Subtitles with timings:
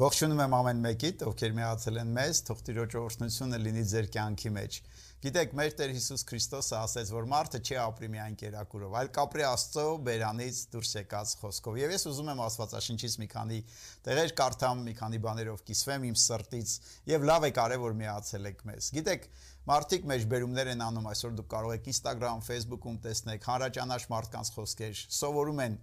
[0.00, 4.78] Ողջունում եմ ամեն մեկիդ, ովքեր միացել են մեզ, թող Տիրոջ օրհնությունը լինի ձեր կյանքի մեջ։
[5.20, 9.84] Գիտեք, մեր Տեր Հիսուս Քրիստոսը ասեց, որ մարդը չի ապրի միայն կերակուրով, այլ կապրի Աստծո
[10.06, 13.60] բերանից դուրս եկած խոսքով։ Եվ ես ուզում եմ Աստվածաշնչից մի քանի
[14.08, 16.74] տեղեր կարդամ, մի քանի բաներով կիսվեմ իմ սրտից,
[17.12, 19.30] եւ լավ է կարեւ որ միացել եք մեզ։ Գիտեք,
[19.68, 25.02] մարդիկ մեջ բերումներ են անում, այսօր դուք կարող եք Instagram, Facebook-ում տեսնեք հանրաճանաչ մարդկանց խոսքեր,
[25.20, 25.76] սովորում են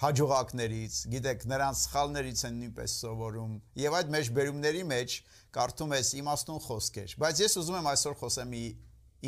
[0.00, 5.16] հաջողակներից, գիտեք, նրանց սխալներից են նույնպես սովորում։ Եվ այդ մեջբերումների մեջ
[5.56, 8.54] կարդում ես իմաստուն խոսքեր, բայց ես ուզում եմ այսօր խոսեմ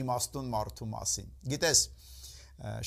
[0.02, 1.82] իմաստուն մարդու մասին։ Գիտես,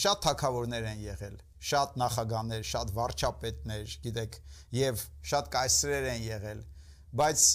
[0.02, 1.38] շատ թակավորներ են եղել,
[1.70, 4.40] շատ նախագաներ, շատ վարչապետներ, գիտեք,
[4.80, 6.62] եւ շատ կայսրեր են եղել,
[7.22, 7.46] բայց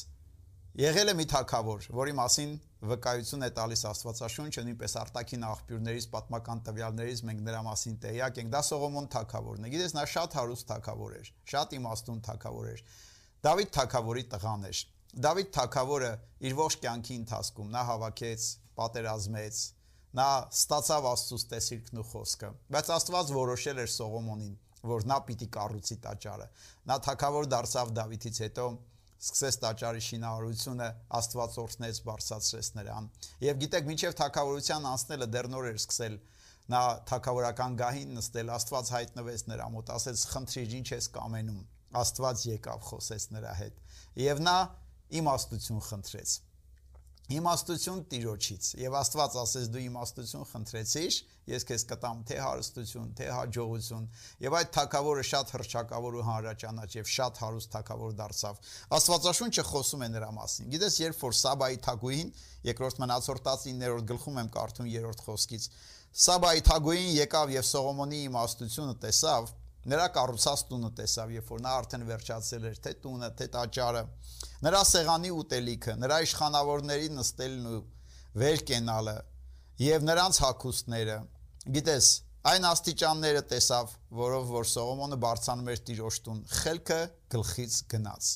[0.80, 2.52] եղել է մի թակավոր, որի մասին
[2.88, 8.62] վկայություն է տալիս Աստվածաշունչը նույնպես արտաքին աղբյուրներից պատմական տվյալներից մենք նրա մասին տեղյակ ենք դա
[8.70, 12.80] Սողոմոն թագավորն է գիտես նա շատ հարուստ թագավոր էր շատ իմաստուն թագավոր էր
[13.44, 14.80] Դավիթ թագավորի տղան էր
[15.20, 16.10] Դավիթ թագավորը
[16.48, 18.48] իր ողջ կյանքի ընթացքում նա հավաքեց
[18.80, 19.62] պատերազմեց
[20.16, 24.54] նա ստացավ Աստծուց տեսիլքն ու խոսքը բայց Աստված որոշել էր Սողոմոնին
[24.90, 26.46] որ նա պիտի կառուցի տաճարը
[26.88, 28.64] նա թագավոր դարձավ Դավիթից հետո
[29.20, 30.88] սկսեց տաճարի շինարարությունը,
[31.20, 33.08] Աստված օրհնեց, բարձրացրեց նրան։
[33.44, 36.18] Եվ գիտեք, մինչև թակավորության անցնելը դեռ նոր էր սկսել
[36.70, 41.64] նա թակավորական գահին նստել, Աստված հայտնվեց նրա մոտ, ասեց՝ «Խնդրիր, ինչ ես կամենում»։
[42.00, 43.80] Աստված եկավ, խոսեց նրա հետ։
[44.24, 44.56] Եվ նա
[45.20, 46.36] իմաստություն խնդրեց
[47.30, 51.18] իմաստություն Տիրոջից եւ Աստված ասես դու իմաստություն խնդրեցիր
[51.50, 54.08] ես քեզ կտամ թե հարստություն թե հաջողություն
[54.44, 58.60] եւ այդ թակավորը շատ հրճակավոր ու հանրաճանաչ եւ շատ հարուստ թակավոր դարձավ
[58.98, 62.34] Աստվածաշունչը խոսում է նրա մասին գիտես երբ որ Սաբայի թագուհին
[62.70, 65.70] երկրորդ մնացորդած 9-րդ գլխում եմ կարդում 3-րդ խոսքից
[66.26, 69.54] Սաբայի թագուհին եկավ եւ Սողոմոնի իմաստությունը տեսավ
[69.88, 74.02] Նրա կառուցած տունը տեսավ, երբ որ նա արդեն վերջացել էր թե տունը, թե տաճարը։
[74.60, 77.78] Նրա սեղանի ուտելիքը, նրա իշխանավորների նստելն ու
[78.40, 79.14] վեր կենալը
[79.80, 81.16] եւ նրանց հակոստները։
[81.76, 82.08] Գիտես,
[82.50, 87.00] այն աստիճանները տեսավ, որով որ Սողոմոնը բարձանում էր տիրոջ տուն, խելքը
[87.36, 88.30] գլխից գնաց։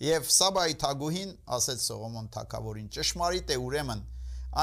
[0.00, 2.88] Եվ Սաբայի թագուհին ասեց Սողոմոն թագավորին.
[2.96, 4.04] «Ճշմարիտ է ուրեմն,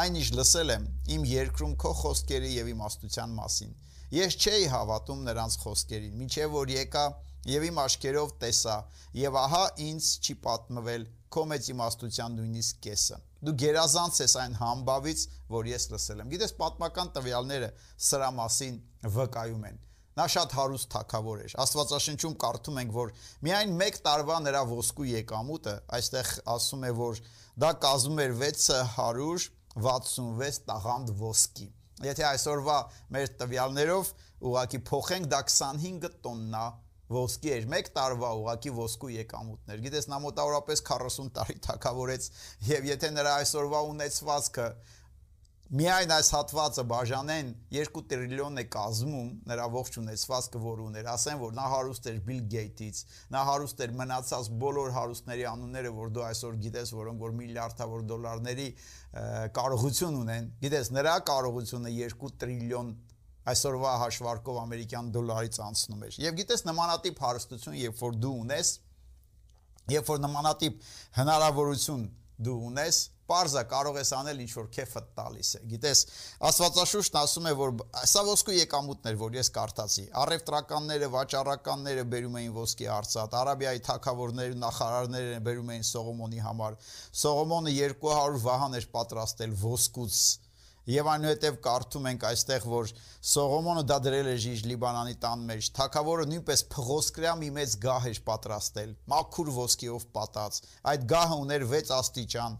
[0.01, 3.77] այն ինչ լսել եմ իմ երկրում քո խոսքերի եւ իմաստության մասին»
[4.07, 7.01] Ես չէի հավատում նրանց խոսքերին, միջև որ եկա
[7.47, 8.77] եւ իմ աչքերով տեսա,
[9.21, 11.03] եւ ահա ինձ չի պատմվել
[11.33, 13.17] քո մեծ իմաստության նույնիսկ կեսը։
[13.47, 15.19] Դու գերազանց ես այն համբավից,
[15.53, 17.69] որ ես լսել եմ։ Գիտես, պատմական տվյալները
[18.07, 18.75] սրա մասին
[19.17, 19.77] վկայում են։
[20.17, 23.11] Նա շատ հարուստ թակավոր էր։ Աստվածաշնչում կարդում ենք, որ
[23.45, 27.19] միայն 1 տարվա նրա ոսկու եկամուտը, այստեղ ասում է, որ
[27.61, 31.67] դա կազմում էր 666 տաղանդ ոսկի։
[32.07, 32.77] Եթե այսօրվա
[33.13, 34.05] մեր տվյալներով
[34.47, 36.65] ուղակի փոխենք դա 25 տոննա
[37.13, 42.29] ոսկի էր 1 տարվա ուղակի ոսկու եկամուտներ։ Գիտես նա մոտավորապես 40 տարի թակավորեց
[42.67, 44.67] եւ եթե նրա այսօրվա ունեցվածքը
[45.67, 51.57] միայն այս հատվածը բաժանեն 2 տրիլիոն է կազմում նրա ողջ ունեցվածքը որ ուներ ասեն որ
[51.57, 53.01] նա հարուստ էր Bill Gates-ից
[53.35, 58.69] նա հարուստ էր մնացած բոլոր հարուստների անունները որ դու այսօր գիտես որոնք որ միլիարդավոր դոլարների
[59.59, 62.95] կարողություն ունեն գիտես նրա կարողությունը 2 տրիլիոն
[63.53, 68.73] այսօրվա հաշվարկով ամերիկյան դոլարից անցնում էր եւ գիտես նմանատիպ հարստություն երբ որ դու ունես
[69.97, 72.09] երբ որ նմանատիպ հնարավորություն
[72.47, 76.03] դու ունես Պարզա կարող ես անել ինչ որ քեֆը տալիս է։ Գիտես,
[76.47, 77.73] Աստվածաշուչն ասում է, որ
[78.07, 85.41] սա ոսկու եկամուտներ, որ ես կարդացի։ Արևտրականները, վաճառականները բերում էին ոսկի արծաթ, Արաբիայի թագավորները, նախարարները
[85.47, 86.77] բերում էին Սողոմոնի համար։
[87.27, 90.21] Սողոմոնը 200 վահան էր պատրաստել ոսկուց
[90.87, 92.91] Եվ այնուհետև կարդում ենք այստեղ, որ
[93.27, 98.21] Սողոմոնը դա դրել էր Ժիժ Լիբանանի տան մեջ։ Թագավորը նույնպես փղոսկրյա մի մեծ գահ էր
[98.29, 100.61] պատրաստել, մաքուր ոսկիով պատած։
[100.93, 102.55] Այդ գահը ուներ 6 աստիճան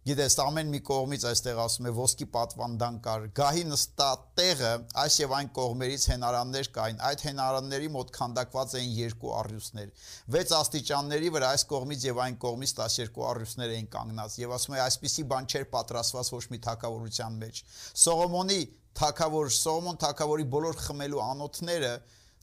[0.00, 4.70] Գիտես, ամեն մի կողմից այստեղ ասում է ոսկի պատվանդան կար։ Գահի նստած տեղը
[5.02, 9.90] այս եւ այն կողմերից հենարաններ կային։ Այդ հենարանների մոտ քանդակված էին երկու առյուծներ։
[10.36, 14.80] 6 աստիճանների վրա այս կողմից եւ այն կողմից 12 առյուծներ էին կանգնած։ Եւ ասում է,
[14.86, 17.60] այսպիսի բան չէր պատրաստված ոչ մի թակավորության մեջ։
[18.00, 18.60] Սողոմոնի
[19.00, 21.92] թակավոր Սողոմոն թակավորի բոլոր խմելու անոթները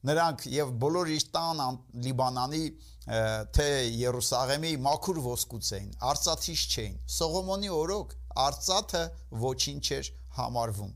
[0.07, 2.62] նրանք եւ բոլոր իր տան Լիբանանի
[3.07, 9.04] թե Երուսաղեմի մաքուր ոսկուց էին, արծաթից չէին։ Սողոմոնի օրոք արծաթը
[9.48, 10.95] ոչինչ էր համարվում։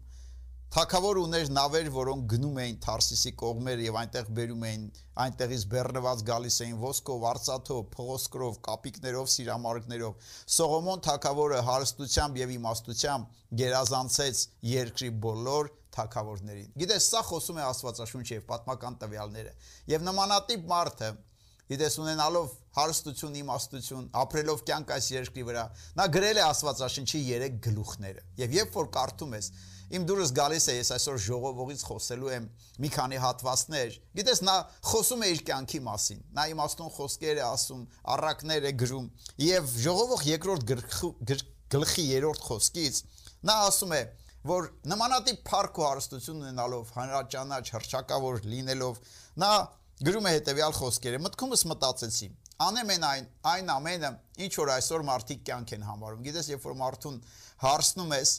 [0.71, 4.83] Թակավոր ուներ նավեր, որոնք գնում էին Թարսիսի կողմեր եւ այնտեղ բերում էին,
[5.23, 14.45] այնտեղից բեռնված գալիս էին ոսկով, արծաթով, փղոսկրով, կապիկներով, սիրամարգներով։ Սողոմոն թակավորը հարստությամբ եւ իմաստությամբ գերազանցեց
[14.71, 19.53] երկրի բոլոր թակավորներին։ Գիտես, սա խոսում է Աստվածաշունչը եւ պատմական տվյալները։
[19.91, 21.11] Եվ նմանատիպ մարդը
[21.71, 25.63] Գիտես ունենալով հարստություն, իմաստություն, ապրելով կյանք այս երկրի վրա,
[25.95, 29.47] նա գրել է Աստվածաշնչի 3 գլուխները։ Եվ երբ որ կարդում ես,
[29.91, 32.45] իմ դուրս գալիս է, ես այսօր ժողովողից խոսելու եմ
[32.83, 34.55] մի քանի հատվածներ։ Գիտես, նա
[34.91, 37.81] խոսում է իր կյանքի մասին։ Նա իմաստուն խոսքեր է ասում,
[38.15, 39.09] առակներ է գրում,
[39.47, 41.11] եւ ժողովող երկրորդ գլխի
[41.71, 43.03] 3-րդ խոսքից
[43.47, 44.01] նա ասում է,
[44.47, 48.99] որ նմանատիպ փառք ու հարստություն ունենալով, հանրաճանաչ, հրճակավոր լինելով,
[49.41, 49.51] նա
[50.05, 51.19] գրում է հետեւյալ խոսքերը.
[51.25, 52.27] մտքումս մտածեցի.
[52.61, 54.09] անեմ են այն այն ամենը,
[54.45, 57.15] ինչ որ այսօր մարդիկ կյանք են համարում։ Գիտես, երբ որ մարդուն
[57.61, 58.33] հարցնում ես,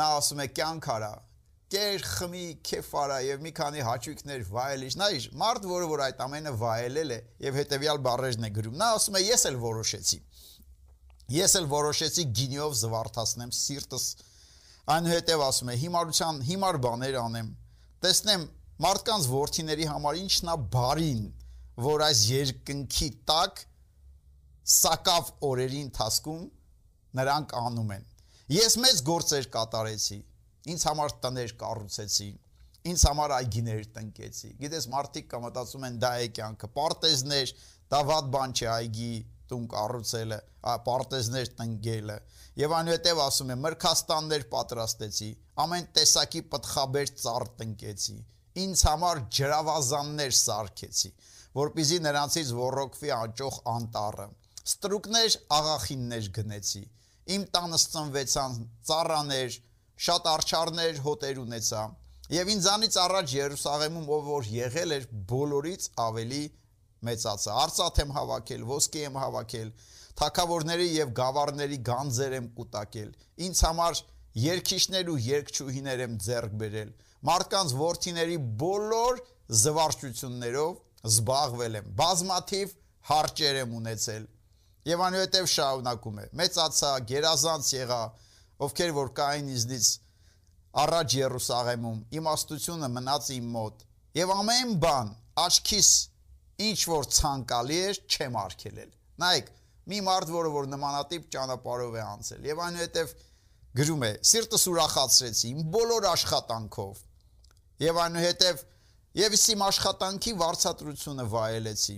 [0.00, 1.10] նա ասում է կյանք արա,
[1.70, 6.22] կեր, խմի, քեֆ արա եւ մի քանի հաճույքներ վայելիչ։ Նա իր մարդ, որը որ այդ
[6.24, 10.18] ամենը վայելել է եւ հետեւյալ բառերն է գրում։ Նա ասում է ես էլ որոշեցի։
[11.30, 14.06] Ես էլ որոշեցի գինիով զվարթացնեմ սիրտս
[14.90, 17.50] այնուհետև ասում է հիմարության հիմար բաներ անեմ
[18.02, 18.46] տեսնեմ
[18.80, 21.24] մարդկանց worth-իների համար ինչն է բարին
[21.86, 23.64] որ այս երկնքի տակ
[24.74, 26.44] սակավ օրերի ընթացքում
[27.20, 28.06] նրանք անում են
[28.56, 30.20] ես մեծ գործեր կատարեցի
[30.74, 32.30] ինձ համար տներ կառուցեցի
[32.90, 37.54] ինձ համար այգիներ տնկեցի գիտես մարդիկ կմտածում են դա է կյանքը պարտեզներ
[37.92, 39.12] դա ված բան չէ այգի
[39.50, 40.38] տուն կառուցելը,
[40.86, 42.16] պարտեզներ տնկելը։
[42.60, 45.30] Եվ այնուհետև ասում է մրքաստաններ պատրաստեցի,
[45.64, 48.16] ամեն տեսակի պտխաբեր ծառ տնկեցի,
[48.58, 51.10] ինձ համար ջրավազաններ սարքեցի,
[51.60, 54.26] որpիզի նրանցից ռոռոկվի անճոխ անտառը։
[54.70, 56.82] Ստրուկներ, աղախիններ գնեցի։
[57.30, 58.56] Իմ տանս ծնվեցան
[58.90, 59.58] ծառաներ,
[60.06, 61.82] շատ արչարներ, հոտեր ունեցա։
[62.30, 66.42] Եվ ինձանից առաջ Երուսաղեմում ով որ եղել էր բոլորից ավելի
[67.08, 69.70] մեծացա։ Արծաթ եմ հավաքել, ոսկի եմ հավաքել,
[70.20, 73.10] թակավորների եւ գավառների գանձեր եմ կուտակել։
[73.46, 74.00] Ինձ համար
[74.40, 76.90] երկիշներ ու երկչուհիներ եմ ձեռք բերել։
[77.20, 79.18] Մարդկանց worth-իների բոլոր
[79.60, 80.76] զվարճություններով
[81.10, 82.70] զբաղվել եմ։ Բազմաթիվ
[83.10, 84.22] հարճեր եմ ունեցել։
[84.90, 86.24] Եվ անուհետև շարունակում է.
[86.40, 88.00] մեծացա, գերազանց եղա,
[88.64, 89.88] ովքեր որ կային ինձնից
[90.80, 93.84] առաջ Երուսաղեմում, իմաստությունը մնաց իմ մոտ։
[94.20, 95.12] Եվ ամեն բան
[95.44, 95.90] աչքիս
[96.70, 98.90] ինչ որ ցանկալի է չեմ արգելել։
[99.20, 99.52] Նայեք,
[99.90, 103.14] մի մարդ, որը որ նմանատիպ ճանապարհով է անցել եւ այնուհետեւ
[103.80, 104.12] գրում է.
[104.30, 107.09] սիրտս ուրախացրեցի իմ բոլոր աշխատանքով։
[107.80, 108.62] Եվ այնուհետեւ
[109.16, 111.94] եւ իմ աշխատանքի վարչատրությունը վայելեցի։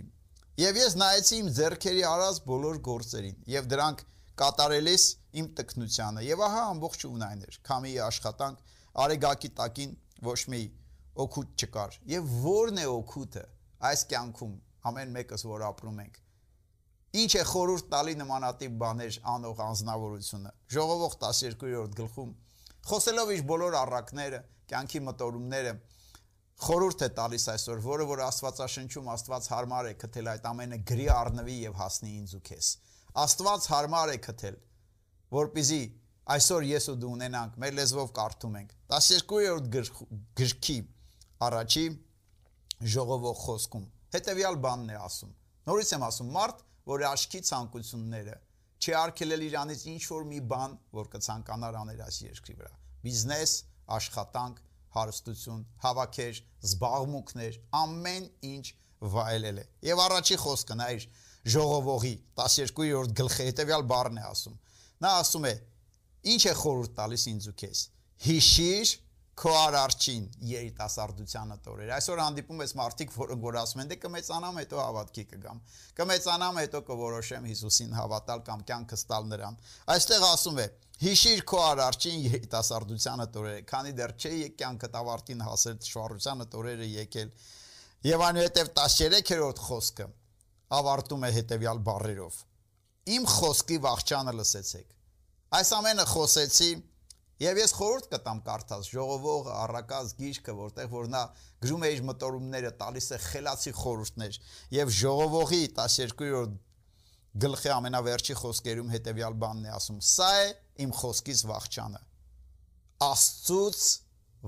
[0.63, 4.05] Եվ ես նայեցի իմ ձեռքերի արած բոլոր գործերին եւ դրանք
[4.43, 5.07] կատարելիս
[5.43, 8.63] իմ տկնությանը եւ ահա ամբողջուն այն էր քամի աշխատանք
[9.05, 9.97] արեգակի տակին
[10.29, 10.63] ոչ մի
[11.25, 13.45] օգուտ չկար եւ ո՞րն է օգուտը
[13.91, 14.55] այս կյանքում
[14.93, 16.23] ամեն մեկս որ ապրում ենք
[17.23, 22.31] ինչ է խորուրդ տալի նմանատիպ բաներ անող անznավորությունը ժողովող 12-րդ գլխում
[22.93, 24.41] խոսելով իր բոլոր առակները
[24.73, 25.73] կյանքի մտորումները
[26.63, 31.57] խորուրդ է տալիս այսօր որը որ Աստվածաշնչում Աստված հարմար է քթել այդ ամենը գրի առնվի
[31.63, 32.69] եւ հասնի ինձ ու քեզ
[33.23, 34.59] Աստված հարմար է քթել
[35.33, 35.83] որpիզի
[36.33, 38.75] այսօր ես ու դու ունենանք մեր լեզվով կարդում ենք.
[38.93, 39.69] 12-րդ
[40.39, 40.77] գրքի
[41.43, 41.85] առաջի
[42.93, 45.33] ժողովող խոսքում հետեւյալ բանն է ասում
[45.67, 48.37] նորից եմ ասում մարդ որը աշքի ցանկությունները
[48.83, 52.73] չի արգելել իրանից ինչ որ մի բան որ կցանկանար աներ այս երկրի վրա.
[53.03, 53.53] Բիզնես
[53.97, 54.63] աշխատանք
[54.97, 58.67] հարստություն հավաքեր զբաղմունքներ ամեն ինչ
[59.13, 61.07] վայելել է եւ առաջի խոսքը նա իր
[61.53, 64.59] ժողովողի 12-րդ գլխի հետեւյալ բառն է ասում
[65.03, 65.55] նա ասում է
[66.33, 67.81] ինչ է խորհուրդ տալիս ինձ ու քեզ
[68.27, 68.93] հիշիր
[69.33, 74.81] քո արարչին երիտասարդությանը տորեր։ Այսօր հանդիպում ես մարդիկ, որոնք որ ասում են, դե կմեծանամ, հետո
[74.83, 75.63] հավատքի կգամ։
[75.99, 79.59] Կմեծանամ, հետո կորոշեմ Հիսուսին հավատալ կամ կյանքս տալ նրան։
[79.97, 80.67] Այստեղ ասում է.
[81.03, 87.33] Հիշիր քո արարչին երիտասարդությանը տորերը, քանի դեռ չէ կյանքդ ավարտին հասել շվարությանը տորերը եկել։
[88.13, 90.07] Եվ այնուհետև 13-րդ խոսքը
[90.79, 92.39] ավարտում է հետևյալ բառերով.
[93.17, 94.89] Իմ խոսքի վաղճանը լսեցեք։
[95.59, 96.71] Այս ամենը խոսեցի
[97.43, 101.23] Եվ ես խորհուրդ կտամ կարդաս ժողովողը, առակած գիրքը, որտեղ որ նա
[101.65, 104.39] գրում է իր մտորումները, տալիս է խելացի խորհուրդներ,
[104.77, 106.61] եւ ժողովողի 12-րդ
[107.43, 110.01] գլխի ամենավերջի խոսքերում հետեւյալ բանն է ասում.
[110.05, 110.49] Սա է
[110.85, 112.03] իմ խոսքից վախճանը։
[113.07, 113.81] Աստծուց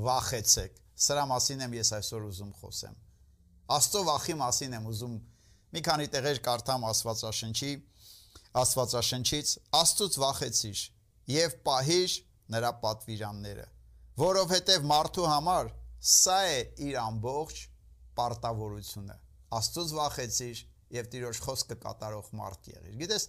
[0.05, 2.99] վախեցեք։ Սրա մասին եմ ես այսօր ուզում խոսեմ։
[3.75, 5.17] Աստծո վախի մասին եմ ուզում
[5.75, 7.73] մի քանի տեղեր կարդամ Աստվածաշնչի,
[8.61, 10.83] Աստվածաշնչից Աստծուց վախեցիր
[11.35, 12.17] եւ պահիր
[12.53, 13.65] նրա պատվիրանները,
[14.21, 15.73] որովհետև մարդու համար
[16.05, 17.61] սա է իր ամբողջ
[18.19, 19.17] պարտավորությունը։
[19.55, 20.63] Աստծոց վախեցիր
[20.95, 23.25] եւ Տիրոջ խոսքը կատարող մարդ եղիր։ Գիտես,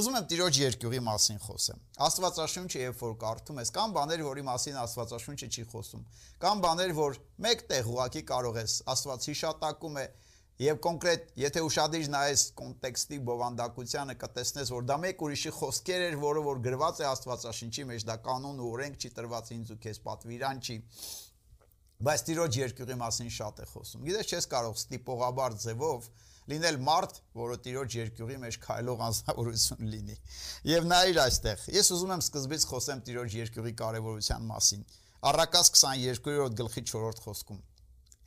[0.00, 4.78] ուզում եմ Տիրոջ երկյուղի մասին խոսեմ։ Աստվածաշունչը երբ որ կարդում ես, կան բաներ, որի մասին
[4.80, 6.04] Աստվածաշունչը չի խոսում։
[6.44, 10.06] Կան բաներ, որ մեկ տեղ ուղակի կարող ես Աստված հիշատակում է
[10.60, 16.42] Եվ կոնկրետ, եթե ուշադիր նայես կոնտեքստի բովանդակությանը, կտեսնես, որ դա մեկ ուրիշի խոսքեր էր, որը
[16.44, 20.60] որ գրված է Աստվածաշնչի մեջ, դա կանոն ու օրենք չի տրված ինձ ու քեզ պատվիրան
[20.60, 20.76] չի։
[22.00, 26.10] Բայց Տիրոջ երկյուղի մասին շատ է խոսում։ Գիտես, չես կարող ստիպողաբար ձևով
[26.50, 30.16] լինել մարդ, որը Տիրոջ երկյուղի մեջ քայլող անձնավորություն լինի։
[30.70, 34.86] Եվ նայիր այստեղ։ Ես ուզում եմ սկզբից խոսեմ Տիրոջ երկյուղի կարևորության մասին։
[35.30, 37.60] Առակաս 22-րդ գլխի 4-րդ խոսքում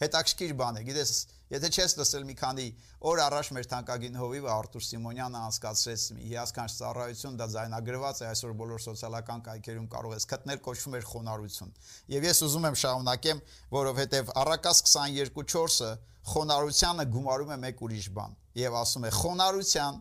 [0.01, 1.11] հետաքրքիր բան է։ Գիտես,
[1.53, 2.65] եթե չես լսել մի քանի
[3.09, 8.55] օր առաջ մեր թանկագին հովիվը Արտուր Սիմոնյանը անցկացրեց մի հիասքանչ ծառայություն, դա ձայնագրված է այսօր
[8.63, 11.75] բոլոր սոցիալական կայքերում կարող ես գտնել, կոչվում էր խոնարհություն։
[12.13, 13.43] Եվ ես ուզում եմ շարունակեմ,
[13.77, 15.91] որովհետև Առակաս 22:4-ը
[16.33, 19.95] խոնարհությանը գումարում է մեկ ուրիշ բան եւ ասում է խոնարհության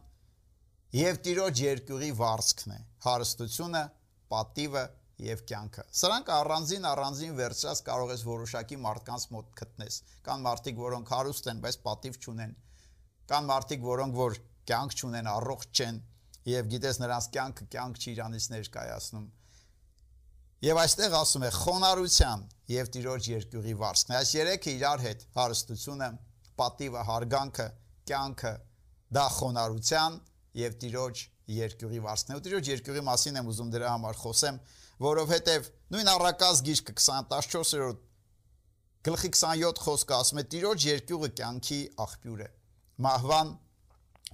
[0.93, 3.83] եւ տիրոջ երկյուղի վարձքն է հարստությունը,
[4.33, 4.83] պատիվը
[5.27, 9.99] եւ կյանքը։ Սրանք առանձին առանձին վերցրած կարող ես որոշակի մարդկանց մոտ գտնես։
[10.29, 12.57] Կան մարդիկ, որոնք հարուստ են, բայց պատիվ չունեն։
[13.33, 14.41] Կան մարդիկ, որոնք որ
[14.73, 16.01] կյանք չունեն, առողջ չեն
[16.53, 19.27] եւ գիտես նրանց կյանքը կյանք չի իրանից ներկայացնում։
[20.63, 26.09] Եվ այստեղ ասում է խոնարհության եւ տիրոջ երկյուղի վարձքն։ Այս երեքը իրար հետ հարստությունը,
[26.63, 27.67] պատիվը, հարգանքը,
[28.11, 28.53] կյանքը
[29.19, 30.19] դա խոնարհության
[30.63, 31.25] եւ տիրոջ
[31.57, 34.61] երկյուղի վարձքն է։ Ու տիրոջ երկյուղի մասին եմ ուզում դրա համար խոսեմ,
[35.03, 38.09] որովհետև նույն առակազ գիրքը 2014-րդ
[39.03, 42.49] գլխի 27 խոսքը ասում է Տիրոջ երկյուղը կյանքի աղբյուր է։
[43.03, 43.49] Մահվան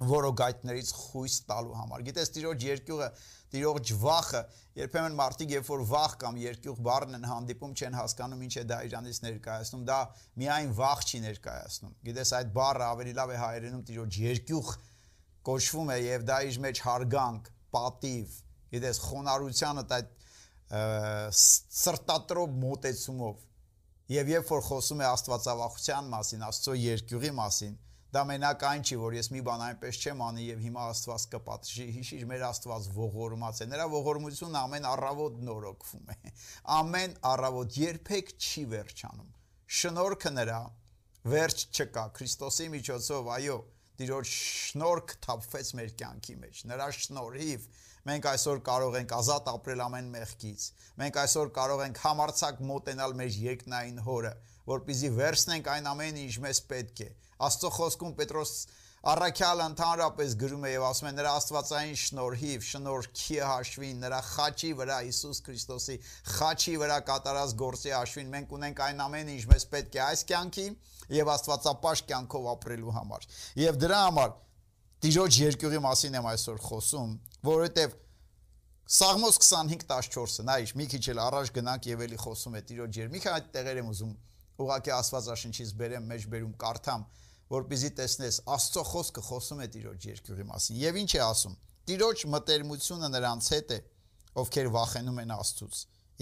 [0.09, 3.07] որոգայթներից խույս տալու համար։ Գիտես Տիրոջ երկյուղը,
[3.49, 4.41] Տիրոջ վախը,
[4.79, 8.77] երբեմն մարդիկ երբ որ վախ կամ երկյուղ բառն են հանդիպում, չեն հասկանում ինչ է դա
[8.89, 9.99] իրանից ներկայացնում։ Դա
[10.39, 14.71] միայն վախ չի ներկայացնում։ Գիտես այդ բառը ավելի լավ է հայերենում Տիրոջ երկյուղ
[15.47, 18.39] կոչվում է եւ դա իր մեջ հարգանք, պատիվ,
[18.73, 20.15] գիտես խոնարհությանը այդ
[20.69, 23.45] սրտատրոբ մոտեցումով
[24.09, 27.73] եւ երբ որ խոսում է աստվածավախության մասին, Աստծո երկյուղի մասին,
[28.09, 31.85] դա մենակ այն չի, որ ես մի բան այնպես չեմ անի եւ հիմա Աստված կպատժի,
[31.97, 36.33] հիշիր մեր Աստված ողորմած է։ Նրա ողորմությունը ամեն առավոտ նորոգվում է։
[36.79, 39.29] Ամեն առավոտ երբեք չի վերջանում։
[39.79, 40.61] Շնորհքը նրա
[41.29, 43.59] վերջ չկա Քրիստոսի միջոցով, այո,
[43.99, 47.69] Տիրոջ շնորհք թափվեց մեր կյանքի մեջ։ Նրա շնորհիվ
[48.07, 50.65] Մենք այսօր կարող ենք ազատ ապրել ամեն մեղքից։
[51.01, 54.31] Մենք այսօր կարող ենք համարցակ մոտենալ մեր երկնային հորը,
[54.71, 57.09] որպիսի վերցնենք այն ամենը, ինչ մեզ պետք է։
[57.49, 58.53] Աստծո խոսքում Պետրոս
[58.99, 64.97] Առաքյալը ընդհանրապես գրում է եւ ասում է նրա աստվածային շնորհիվ, շնորհքի հաշվին, նրա խաչի վրա
[65.05, 65.95] Հիսուս Քրիստոսի
[66.33, 70.67] խաչի վրա կատարած գործի հաշվին մենք ունենք այն ամենը, ինչ մեզ պետք է այս կյանքի
[71.15, 73.27] եւ աստվածապաշտ կյանքով ապրելու համար։
[73.63, 74.37] Եվ դրա համար
[74.99, 77.11] Տիրոջ երկյուղի մասին եմ այսօր խոսում,
[77.47, 77.93] որովհետև
[78.89, 83.19] Սաղմոս 25:14-ը, նայ, մի քիչ էլ առաջ գնանք եւ էլի խոսում է Տիրոջ եր։ Մի
[83.21, 84.13] քանի տեղեր եմ ուզում
[84.65, 87.05] ուղակի Աստվածաշնչից բերեմ, մեջ բերում կարդամ,
[87.53, 91.55] որպեսզի տեսնես Աստծո խոսքը խոսում է Տիրոջ երկյուղի մասին։ Եվ ինչ է ասում։
[91.89, 93.79] Տիրոջ մտերմությունը նրանց հետ է,
[94.39, 95.79] ովքեր վախենում են Աստծուց,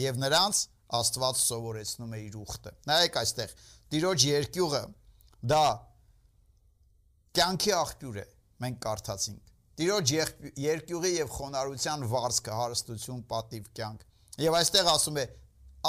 [0.08, 0.62] եւ նրանց
[0.98, 3.56] Աստված սովորեցնում է իր ուխտը։ Նայեք այստեղ,
[3.92, 4.84] Տիրոջ երկյուղը
[5.52, 5.66] դա
[7.38, 8.26] կյանքի աղբյուր է
[8.64, 10.12] մենք կարդացինք։ Տիրոջ
[10.58, 14.06] երկյուղի եւ խոնարհության վարձքը, հարստություն, պատիվ կյանք։
[14.42, 15.26] Եվ այստեղ ասում է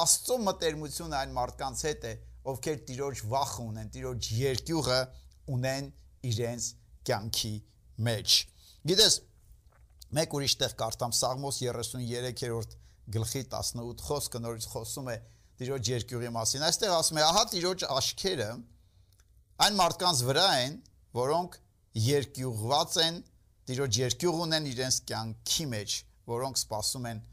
[0.03, 2.13] Աստծո մտերմությունը այն մարդկանց հետ է,
[2.53, 4.99] ովքեր Տիրոջ վախը ունեն, Տիրոջ երկյուղը
[5.55, 5.89] ունեն
[6.29, 6.69] իրենց
[7.09, 7.55] կյանքի
[8.09, 8.37] մեջ։
[8.89, 9.17] Գիտես,
[10.19, 12.77] մեկ ուրիշ տեղ կարդամ Սաղմոս 33-րդ
[13.19, 15.17] գլխի 18 խոսքը նորից խոսում է
[15.59, 18.51] Տիրոջ երկյուղի մասին։ Այստեղ ասում է, ահա Տիրոջ աչքերը
[19.65, 20.77] այն մարդկանց վրա են,
[21.19, 21.57] որոնք
[22.05, 23.19] երկյուղված են,
[23.69, 25.97] Տիրոջ երկյուղ ունեն իրենց կյանքի մեջ,
[26.31, 27.25] որոնք սпасում են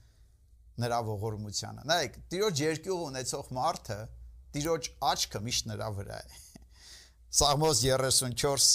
[0.86, 4.00] նրա ողորմությանը։ Նայեք, Տիրոջ երկյուղ ունեցող մարդը
[4.55, 6.45] Տիրոջ աչքը միշտ նրա վրա է։
[7.36, 8.65] Սաղմոս 34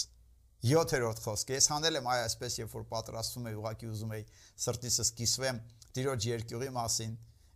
[0.61, 4.25] 7-րդ խոսք։ Ես հանել եմ այ այսպես, երբ որ պատրաստվում եի, ուղակի ուզում եի
[4.65, 5.61] սրտիսս կիսվեմ
[5.97, 7.15] Տիրոջ երկյուղի մասին,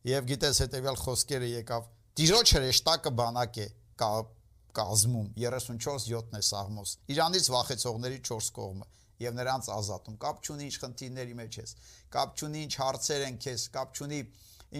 [0.09, 1.91] եւ գիտես հետեւյալ խոսքերը եկավ.
[2.19, 3.67] Տիրոջ հրեշտակը բանակ է,
[4.01, 4.09] կա
[4.75, 8.89] կազմում 34-7-ն է Սաղմոս։ Իրանից վախեցողների 4 կողմը
[9.25, 11.75] եւ նրանց ազատում։ Կապ չունի ինչ խնդիրների մեջ ես։
[12.17, 14.21] Կապ չունի ինչ հարցեր են քեզ, կապ չունի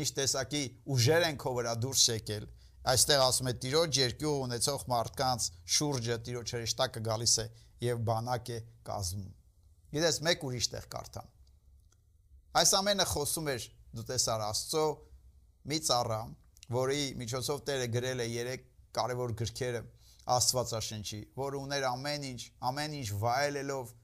[0.01, 0.63] ինչ տեսակի
[0.95, 2.49] ուժեր են քո վրա դուրս եկել։
[2.85, 7.45] Այստեղ ասում է Տիրոջ երկյուղ ունեցող մարդկանց շուրջը Տիրոջ հրեշտակը գալիս է
[7.85, 9.31] եւ բանակ է կազմում։
[9.95, 11.31] Գիտես, մեկ ուրիշ տեղ կարդամ։
[12.61, 13.65] Այս ամենը խոսում էր
[13.97, 14.85] դու տեսար Աստծո
[15.73, 16.19] մի ծառա,
[16.77, 18.67] որի միջոցով Տերը գրել է 3
[18.99, 19.81] կարևոր գրքերը
[20.35, 23.95] Աստվածաշնչի, որը ուներ ամեն ինչ, ամեն ինչ վայելելով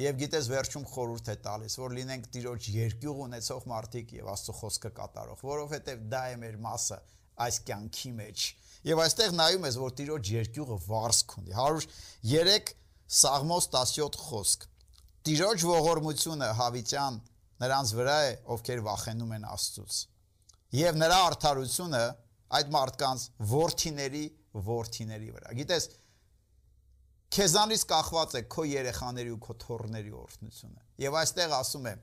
[0.00, 4.92] եւ գիտես վերջում խորհուրդ է տալիս, որ լինենք Տիրոջ երկյուղ ունեցող մարդիկ եւ Աստծո խոսքը
[5.00, 7.00] կատարող, որովհետեւ դա է մեր մասը
[7.44, 8.44] այս կյանքի մեջ։
[8.90, 12.72] Եվ այստեղ նայում ես, որ Տիրոջ երկյուղը վարսք ունի։ 103
[13.20, 14.66] Սաղմոս 17 խոսք։
[15.28, 17.16] Տիրոջ ողորմությունը հավիտյան
[17.60, 19.96] նրանց վրա է, ովքեր վախենում են Աստծուց։
[20.80, 22.02] Եվ նրա արդարությունը
[22.60, 24.24] այդ մարդկանց worthiների
[24.70, 25.88] worthiների վրա։ Գիտես,
[27.36, 31.94] քեզանից կախված է քո երեխաների ու քո թոռների օրհնությունը։ Եվ այստեղ ասում է,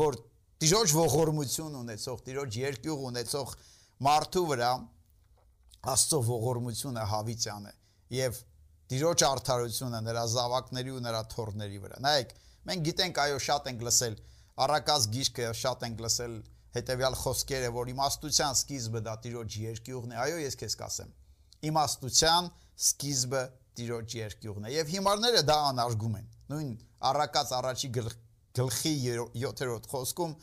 [0.00, 0.18] որ
[0.64, 3.54] Տիրոջ ողորմություն ունեցող, Տիրոջ երկյուղ ունեցող ունեցող
[4.02, 4.70] մարդու վրա
[5.94, 7.72] Աստծո ողորմությունը հավիտյան է
[8.18, 8.38] եւ
[8.94, 12.32] Տիրոջ արդարությունը նրա զավակների ու նրա թոռների վրա։ Նայեք,
[12.68, 14.16] մենք գիտենք, այո, շատ ենք լսել
[14.64, 16.34] առակած գիրքը, շատ ենք լսել
[16.74, 21.14] հետեւյալ խոսքերը, որ իմաստության սկիզբը դա Տիրոջ երկյուղն է։ Այո, ես քեզ կասեմ։
[21.70, 22.50] Իմաստության
[22.84, 23.42] սկիզբը
[23.78, 26.74] Տիրոջ երկյուղն է։ Եվ հիմարները դա անարգում են։ Նույն
[27.10, 30.34] առակած առաջի գլխի 7-րդ խոսքում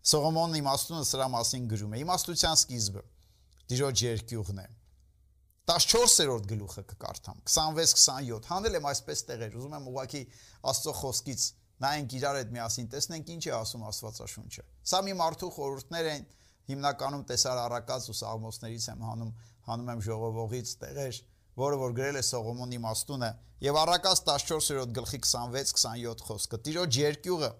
[0.00, 3.02] Սողոմոնն իմաստունը սրա մասին գրում է։ Իմաստության սկիզբը
[3.70, 4.68] Տիրոջ երկյուղն է։
[5.70, 10.22] 14-րդ գլուխը կկարդամ 26-27 հանել եմ այսպես տեղեր ուզում եմ ուղակի
[10.70, 11.44] Աստծո խոսքից
[11.84, 16.26] նայենք իրար հետ միասին տեսնենք ինչ է ասում Աստվածաշունչը սա մի մարդու խորհուրդներ են
[16.70, 19.30] հիմնականում տեսար առակած ու սաղմոսներից եմ հանում
[19.70, 21.20] հանում եմ ժողովողից տեղեր
[21.60, 23.30] որը որ գրել է Սողոմոն իմաստունը
[23.70, 27.50] եւ առակած 14-րդ գլխի 26-27 խոսքը Տիրոջ երկյուղը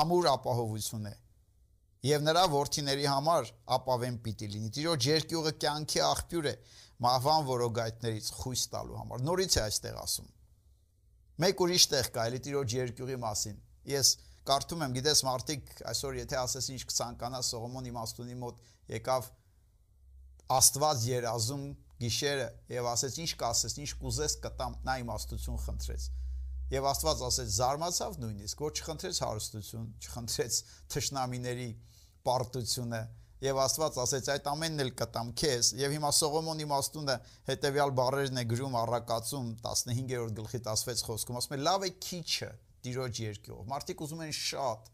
[0.00, 1.14] ամուր ապահովություն է
[2.06, 6.54] եւ նրա worth-իների համար ապավեն պիտի լինի։ Տիրոջ երկյուղը կյանքի աղբյուր է,
[7.04, 10.30] մահվան որոգայտներից խույս տալու համար։ Նորից է այստեղ ասում։
[11.40, 14.08] Մեկ ուրիշ տեղ կա, էլի Տիրոջ երկյուղի մասին։ Ես
[14.50, 18.64] կարդում եմ, գիտես, մարդիկ այսօր եթե ասես ինչ կցանկանա Սողոմոն իմաստունի մոտ
[18.96, 19.28] եկավ
[20.50, 21.64] Աստված երազում
[22.00, 26.06] գիշերը եւ ասեց ինչ կասես, ինչ կուզես կտամ, նա իմաստություն խնդրեց։
[26.70, 30.58] Եվ Աստված ասեց զարմացավ նույնիսկ, որ չխնդրեց հարստություն, չխնդրեց
[30.94, 31.70] թշնամիների
[32.26, 33.00] պարտությունը,
[33.40, 37.14] եւ Աստված ասեց այդ ամենն էլ կտամ քեզ եւ հիմա Սողոմոն իմաստունը
[37.48, 42.50] հետեւյալ բառերն է գրում առակացում 15-րդ գլխի 16 խոսքում ասում է լավ է քիչը
[42.84, 44.92] տիրոջ երկյուղ մարդիկ ուզում են շատ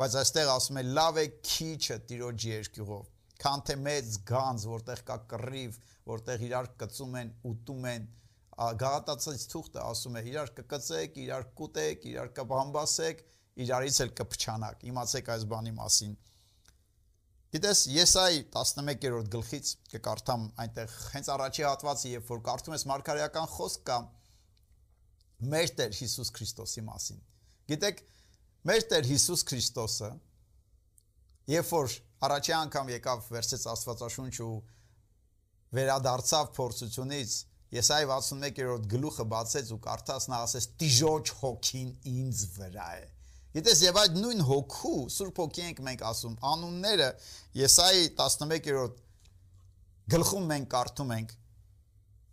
[0.00, 3.06] բայց այստեղ ասում է լավ է քիչը տիրոջ երկյուղով
[3.38, 5.74] քան թե մեծ գանձ, որտեղ կա կռիվ,
[6.10, 8.06] որտեղ իրար կծում են, ուտում են,
[8.82, 13.22] գաղատացած թուղթը ասում է իրար կկծեք, իրար կուտեք, իրար կբամբասեք,
[13.62, 16.16] իրարից էլ կփչանակ։ Իմացեք այս բանի մասին։
[17.48, 23.84] Գիտես, Եսայի 11-րդ գլխից կկարդամ այնտեղ հենց առաջի հատվածը, երբ որ կարդում ես մարգարեական խոսք
[23.88, 23.96] կա
[25.48, 27.22] մեր Տեր Հիսուս Քրիստոսի մասին։
[27.72, 28.02] Գիտեք,
[28.68, 30.10] մեր Տեր Հիսուս Քրիստոսը
[31.48, 31.92] երբ որ
[32.28, 34.56] առաջի անգամ եկավ վերցեց Աստվածաշունչ ու
[35.78, 37.36] վերադարձավ փորձությունից
[37.78, 43.06] Եսայ 61-րդ գլուխը բացեց ու կարդաց նա ասեց Տիժոջ հոգին ինձ վրա է
[43.58, 47.10] Գիտես եւ այդ նույն հոգու Սուրբ հոգի ենք մենք ասում անունները
[47.58, 49.02] Եսայի 11-րդ
[50.14, 51.36] գլխում մենք կարդում ենք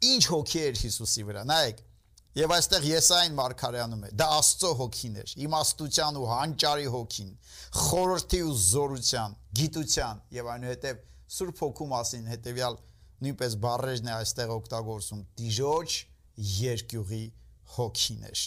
[0.05, 1.83] ինչ հոգի էր Հիսուսի վրա նայեք
[2.35, 7.29] Եվ այստեղ Եսային մարգարեանում է։ Դա Աստծո հոգին էր, իմաստության ու հանճարի հոգին,
[7.79, 10.99] խորհրդի ու զորության, գիտության եւ այնուհետեւ
[11.35, 12.75] Սուրբ հոգու մասին հետեւյալ
[13.23, 15.95] նույնպես բառերն է այստեղ օգտագործում դիժոջ
[16.59, 17.23] երկյուղի
[17.77, 18.43] հոգին էր։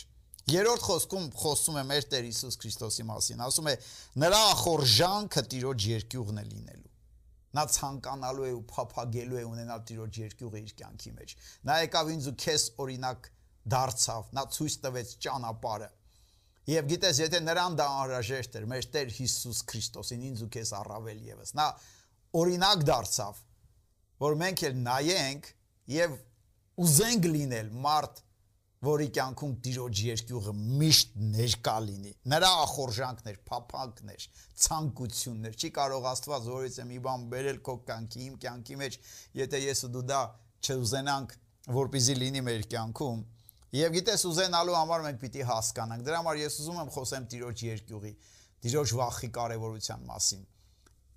[0.49, 3.75] Երրորդ խոսքում խոսում է մեր Տեր Հիսուս Քրիստոսի մասին, ասում է
[4.23, 6.87] նրա ախորժանքը տիրոջ երկյուղն է լինելու
[7.59, 11.35] նա ցանկանալու է ու փափագելու է ունենալ տիրոջ երկյուղը իր կյանքի մեջ
[11.69, 13.29] նա եկավ ինձ ու քեզ օրինակ
[13.69, 15.89] դարձավ, նա ցույց տվեց ճանապարհը։
[16.69, 21.21] Եվ գիտես, եթե նրան դա անհրաժեշտ էր, մեր Տեր Հիսուս Քրիստոսին ինձ ու քեզ առավել
[21.29, 21.67] եւս։ Նա
[22.39, 23.41] օրինակ դարձավ,
[24.25, 25.49] որ մենք էլ նայենք
[25.95, 26.17] եւ
[26.85, 28.21] ուզենք լինել մարդ,
[28.87, 34.27] որի կյանքում Տիրոջ երկյուղը միշտ ներկա լինի։ Նրա ախորժանքներ, փափանքներ,
[34.65, 39.01] ցանկություններ։ Չի կարող Աստված որից է մի բան բերել քո կյանքի, իմ կյանքի մեջ,
[39.43, 40.21] եթե ես ու դու դա
[40.69, 41.35] չուզենանք,
[41.79, 43.27] որպեսզի լինի մեր կյանքում,
[43.69, 48.13] Եվ գիտես ուզենալու համար մենք պիտի հասկանանք։ Դրա համար ես ուզում եմ խոսեմ Տիրոջ երկյուղի,
[48.65, 50.47] Տիրոջ վախի կարևորության մասին։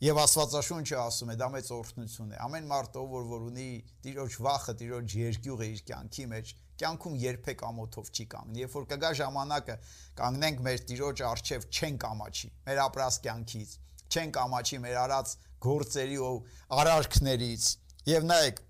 [0.02, 3.70] Եվ Աստվածաշունչը ասում է, դա մեծ օրհնություն է։ Ամեն մարդ ով որ որ ունի
[4.04, 9.12] Տիրոջ վախը, Տիրոջ երկյուղը իր կյանքի մեջ, կյանքում երբեք ամոթով չի կանգնի։ Երբ որ կգա
[9.22, 9.76] ժամանակը,
[10.22, 13.74] կանգնենք մեր Տիրոջ արչև չենք ամաչի, մեր ապրած կյանքից,
[14.12, 16.36] չենք ամաչի մեր արած գործերի ու
[16.82, 17.68] արարքներից։
[18.12, 18.62] Եվ նայեք,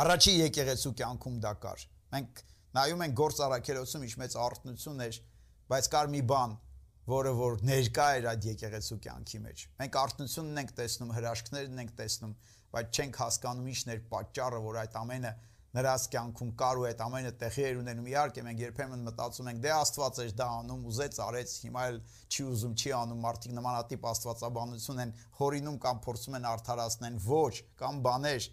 [0.00, 2.42] առաջի եկեղեցու կյանքում դա կար։ Մենք
[2.80, 5.20] նայում ենք գործ առաքելոցում ինչ մեծ արտնություն էր,
[5.70, 6.56] բայց կար մի բան,
[7.10, 12.34] որը որ ներկա էր այդ եկեղեցու կյանքի մեջ։ Մենք արտնությունն ենք տեսնում, հրաշքներն ենք տեսնում,
[12.74, 15.32] բայց չենք հասկանում ինչն էր պատճառը, որ այդ ամենը
[15.76, 19.70] նրանց կյանքում կար ու այդ ամենը տեղի էր ունենում։ Իհարկե մենք երբեմն մտածում ենք, դե
[19.76, 25.04] Աստված էր դա անում, ուզեց արեց, հիմա էլ չի ուզում, չի անում, մարդիկ նմանատիպ աստվածաբանություն
[25.04, 28.50] են հորինում կամ փորձում են արդարացնել, ոչ, կամ բաներ,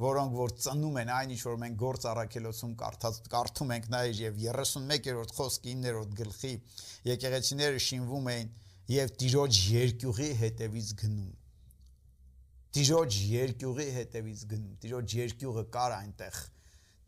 [0.00, 4.38] որոնք որ ծնում են այն ինչ որ մենք գործ առաքելոցում կարդած կարդում ենք նայր եւ
[4.46, 6.52] 31-րդ խոսք 9-րդ գլխի
[7.10, 8.48] եկեղեցիները շինվում էին
[8.96, 11.39] եւ տիրոջ երկյուղի հետևից գնում
[12.76, 16.36] տիրոջ երկյուղի հետևից գնում տիրոջ երկյուղը կար այնտեղ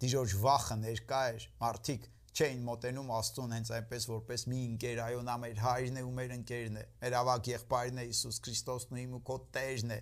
[0.03, 5.35] տիրոջ վախը ներկա էր մարդիկ չէին մոտենում Աստծուն հենց այնպես որպես մի ընկեր, այո, նա
[5.43, 9.17] մեր հայրն է ու մեր ընկերն է, մեր ավակ եղբայրն է Հիսուս Քրիստոսն ու իմ
[9.19, 9.99] ու քո Տերն է,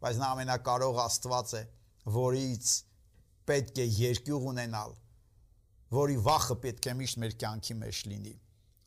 [0.00, 1.62] բայց նա ամենակարող Աստված է,
[2.14, 2.70] որից
[3.52, 4.96] պետք է երկյուղ ունենալ,
[5.92, 8.34] որի վախը պետք է միշտ մեր կյանքի մեջ լինի։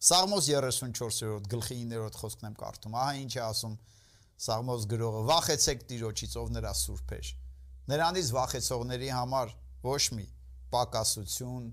[0.07, 3.77] Սաղմոս 34-րդ գլխի 9-րդ խոսքն եմ կարդում։ Ահա ինչ է ասում
[4.37, 5.21] Սաղմոս գրողը.
[5.27, 7.19] Վախեցեք Տիրոջից, ով նրա սուրբ է։
[7.87, 9.53] Նրանից վախեցողների համար
[9.87, 10.25] ոչ մի
[10.73, 11.67] պակասություն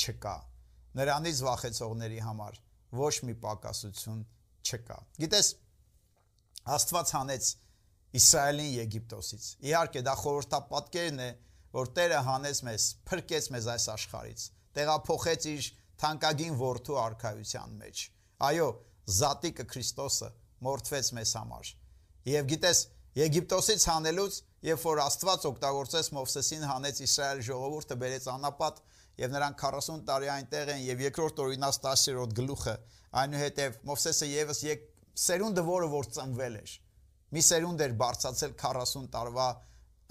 [0.00, 0.34] չկա։
[0.96, 2.58] Նրանից վախեցողների համար
[2.96, 4.20] ոչ մի պակասություն
[4.66, 5.48] չկա։ Գիտես,
[6.76, 7.48] Աստված հանեց
[8.16, 11.30] Իսրայելին Եգիպտոսից։ Իհարկե դա խորհրդապատկերն է,
[11.76, 14.44] որ Տերը հանեց մեզ, փրկեց մեզ այս աշխարից։
[14.78, 15.68] Տեղափոխեց իր
[16.02, 18.04] թանկագին որդու արքայության մեջ։
[18.46, 18.68] Այո,
[19.16, 20.30] Զատիկը Քրիստոսը
[20.66, 21.74] մորթվեց մեզ համար։
[22.26, 22.78] Եվ գիտես,
[23.16, 24.34] Եգիպտոսից հանելուց,
[24.66, 28.80] երբ որ Աստված օգտագործեց Մովսեսին հանեց Իսրայել ժողովուրդը բերեց անապատ
[29.22, 32.74] եւ նրանք 40 տարի այնտեղ են եւ երկրորդ օրինաց 10-րդ գլուխը
[33.22, 34.84] այնուհետեւ Մովսեսը եւս եկ
[35.22, 36.74] սերունդը որը որ ծնվել էր
[37.36, 39.46] մի սերունդ էր բարձացել 40 տարվա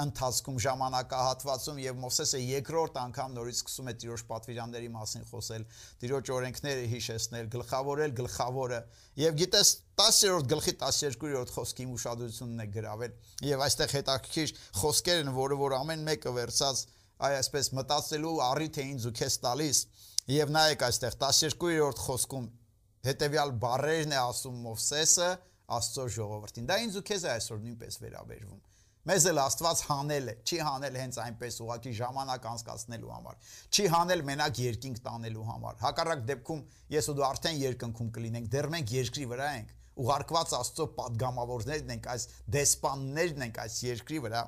[0.04, 5.66] ընթացքում ժամանակահատվածում եւ Մովսեսը երկրորդ անգամ նորից սկսում է Տիրոջ պատվիրանների մասին խոսել,
[6.04, 8.80] Տիրոջ օրենքները հիշեցնել, գլխավորել գլխավորը
[9.24, 13.16] եւ գիտես 10-րդ գլխի 12-րդ խոսքի ուշադրությունն է գրավել
[13.56, 16.84] եւ այստեղ հետաքրքիր խոսքեր են, որը որ ամեն մեկը վերցած
[17.26, 19.82] այ այսպես մտածելու առիթ էին զուքես տալիս
[20.36, 22.48] եւ նայեք այստեղ 12-րդ խոսքում
[23.06, 25.30] հետեւյալ բառերն է ասում Մովսեսը
[25.76, 28.60] Աստծո ժողովրդին։ Դա ինձ ու քեզ է այսօր նույնպես վերաբերվում։
[29.06, 34.24] Մեզ էլ Աստված հանել է, չի հանել հենց այնպես ուղակի ժամանակ անցկացնելու համար։ Չի հանել
[34.30, 36.64] մենակ երկինք տանելու համար։ Հակառակ դեպքում
[36.96, 42.08] ես ու դու արդեն երկնքում կլինենք, դեռ մենք երկրի վրա ենք։ Ուղարկված Աստծո падգամավորներն ենք,
[42.16, 44.42] այս դեսպաններն ենք այս երկրի վրա։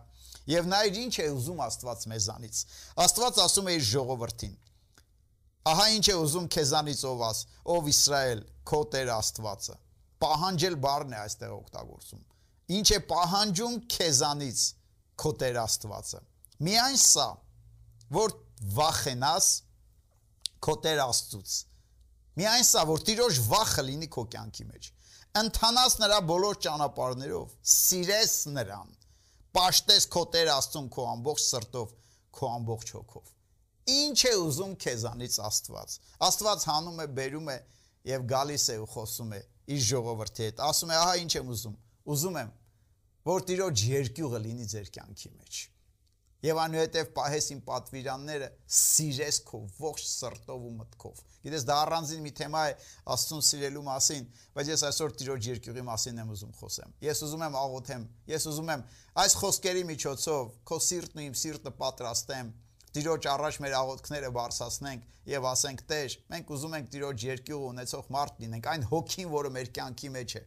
[0.57, 2.63] Եվ նայր ինչ է ուզում Աստված մեզանից։
[3.05, 4.57] Աստված ասում է իր ժողովրդին.
[5.67, 7.43] Ահա ինչ է ուզում քեզանից ով աս,
[7.77, 9.77] ով Իսրայել, քո Տեր Աստվածը։
[10.23, 12.21] Պահանջել բառն է այստեղ օգտագործում։
[12.67, 14.61] Ինչ է պահանջում քեզանից
[15.21, 16.19] քո Տեր Աստվածը։
[16.67, 17.27] Միայն սա,
[18.17, 18.33] որ
[18.75, 19.47] վախենաս
[20.67, 21.53] քո Տեր Աստծուց։
[22.41, 24.91] Միայն սա, որ Տիրոջ վախը լինի քո կյանքի մեջ։
[25.37, 28.93] Ընթանաս նրա բոլոր ճանապարհներով, սիրես նրան,
[29.57, 31.97] պաշտես քո Տեր Աստծուն քո ամբողջ սրտով,
[32.37, 33.33] քո ամբողջ հոգով։
[33.95, 37.57] Ինչ է ուզում քեզանից Աստված։ Աստված հանում է, բերում է
[38.11, 39.43] եւ գալիս է ու խոսում է
[39.77, 41.77] իր ժողովրդի հետ։ Ասում է, ահա ինչ եմ ուզում։
[42.07, 42.51] Ուզում եմ,
[43.27, 45.63] որ Տիրոջ երկյուղը լինի ձեր կյանքի մեջ։
[46.45, 52.31] Եվ անուհետև պահես իմ պատվիրանները, սիրես քո ողջ սրտով ու մտքով։ Գիտես, դա առանձին մի
[52.37, 52.75] թեմա է
[53.15, 57.57] Աստծուն սիրելու մասին, բայց ես այսօր Տիրոջ երկյուղի մասին եմ ուզում խոսեմ։ Ես ուզում եմ
[57.63, 58.05] աղոթեմ,
[58.37, 58.85] ես ուզում եմ
[59.25, 62.53] այս խոսքերի միջոցով քո սիրտն ու իմ սիրտը պատրաստեմ
[62.97, 68.39] Տիրոջ առաջ մեր աղոթքները բարձրացնենք եւ ասենք Տեր, մենք ուզում ենք Տիրոջ երկյուղ ունեցող մարդ
[68.43, 70.41] լինենք, այն հոգին, որը մեր կյանքի մեջ է։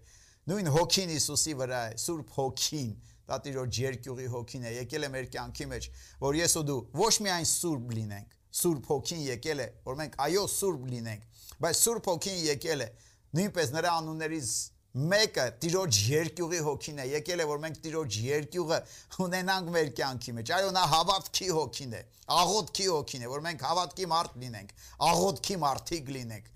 [0.51, 2.91] Նույն հոգին Հիսուսի վրա է, Սուրբ հոգին,
[3.31, 5.89] դա Տիրոջ երկյուղի հոգին է, եկել է մեր կյանքի մեջ,
[6.25, 10.45] որ ես ու դու ոչ միայն Սուրբ լինենք, Սուրբ հոգին եկել է, որ մենք այո
[10.57, 12.89] Սուրբ լինենք, բայց Սուրբ հոգին եկել է
[13.37, 14.51] նույնպես նրա անուններից
[14.91, 18.79] մեկը Տիրոջ երկյուղի հոգին է եկել է որ մենք Տիրոջ երկյուղը
[19.23, 22.01] ունենանք մեր կյանքի մեջ այո նա հավատքի հոգին է
[22.41, 24.75] աղոթքի հոգին է որ մենք հավատքի մարդ լինենք
[25.11, 26.51] աղոթքի մարդիկ լինենք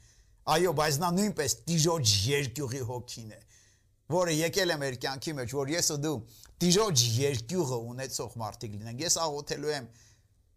[0.55, 3.44] այո բայց նա նույնպես Տիրոջ երկյուղի հոգին է
[4.13, 6.17] որը եկել է մեր կյանքի մեջ որ ես ու դու
[6.65, 9.89] Տիրոջ երկյուղը ունեցող մարդիկ լինենք ես աղոթելու եմ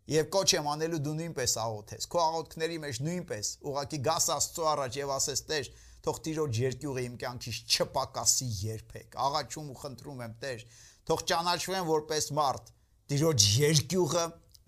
[0.08, 4.98] Եվ կոչ եմ անելու դու նույնպես աղոթես։ Քո աղոթքների մեջ նույնպես ուղակի գաս Աստծո առաջ
[5.02, 5.70] եւ ասես Տեր,
[6.08, 10.64] թող Տիրոջ երկյուղը իմ կյանքից չպակասի երբեք։ Աղաչում ու խնդրում եմ Տեր,
[11.12, 12.72] թող ճանաչվեմ որպես մարդ
[13.12, 14.24] Տիրոջ երկյուղը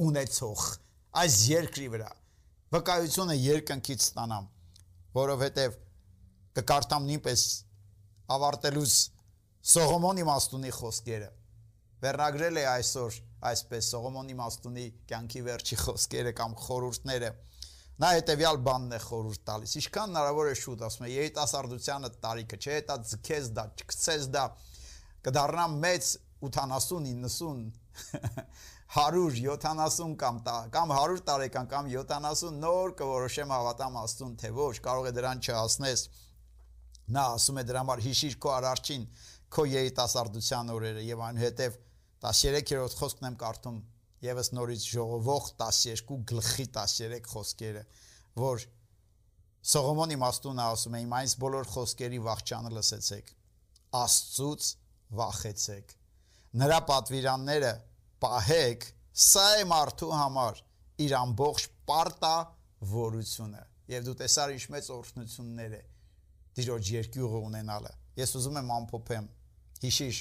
[0.10, 0.66] ունեցող
[1.24, 2.12] այս երկրի վրա։
[2.76, 4.52] Վկայությունը երկնքից ստանամ,
[5.20, 5.80] որովհետեւ
[6.60, 7.46] կկարտամ նույնպես
[8.36, 8.96] ավարտելուց
[9.70, 11.30] Սողոմոնի մաստունի խոսքերը։
[12.00, 17.32] Վերնագրել է այսօր այսպես Սողոմոնի մաստունի կյանքի վերջի խոսքերը կամ խորհուրդները
[18.00, 22.78] նա հետեւյալ բանն է խորհուրդ տալիս ինչքան հնարավոր է շուտ ասում է երիտասարդությանը տարիքը չէ
[22.88, 24.44] դա ձգես դա չկցես դա
[25.28, 26.12] կդառնա մեծ
[26.48, 27.74] 80 90
[28.96, 34.72] 100 70 կամ տա, կամ 100 տարեկան կամ 70 նոր կորոշեմ հավատամ Աստծուն թե ոչ
[34.88, 36.06] կարող է դրան չհասնես
[37.16, 39.06] նա ասում է դրա համար հիշիր քո արարչին
[39.56, 41.80] քո երիտասարդության օրերը եւ այնուհետեւ
[42.26, 43.80] 13-րդ խոսքն եմ կարդում
[44.20, 47.84] Եվս նորից ժողովող 12 գլխի 13 խոսքերը,
[48.42, 48.66] որ
[49.70, 53.32] Սողոմոնի մաստունը ասում է՝ «Իմ այս բոլոր խոսքերի վախճանը լսեցեք»։
[54.00, 54.68] Աստծուց
[55.20, 55.96] վախեցեք։
[56.60, 57.72] Նրա պատվիրանները
[58.24, 58.88] պահեք,
[59.30, 60.62] սա է մարդու համար
[61.06, 62.36] իր ամբողջ պարտա
[62.94, 63.64] որությունը։
[63.96, 65.84] Եվ դու տեսար ինչ մեծ օրհնություններ է
[66.60, 69.28] Տիրոջ երկյուղը ունենալը։ Ես ուզում եմ ամփոփեմ։
[69.80, 70.18] Հիշիշ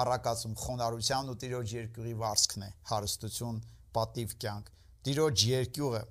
[0.00, 3.60] առակացում խոնարհության ու Տիրոջ երկյուղի վարձքն է հարստություն,
[3.96, 4.72] պատիվ կյանք։
[5.06, 6.02] Տիրոջ երկյուղը